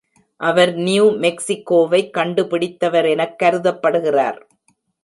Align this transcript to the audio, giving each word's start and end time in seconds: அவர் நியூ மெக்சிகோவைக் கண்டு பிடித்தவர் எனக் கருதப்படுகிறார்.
அவர் 0.39 0.73
நியூ 0.75 1.05
மெக்சிகோவைக் 1.17 2.09
கண்டு 2.09 2.47
பிடித்தவர் 2.47 3.05
எனக் 3.05 3.39
கருதப்படுகிறார். 3.43 4.39